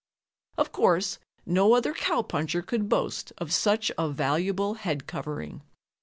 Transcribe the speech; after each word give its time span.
Of 0.57 0.71
course, 0.71 1.19
no 1.45 1.73
other 1.75 1.93
cowpuncher 1.93 2.63
could 2.63 2.89
boast 2.89 3.33
of 3.37 3.53
such 3.53 3.91
a 3.99 4.09
valuable 4.09 4.73
head 4.73 5.05
covering. 5.05 5.61